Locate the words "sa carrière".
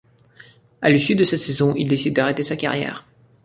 2.43-3.07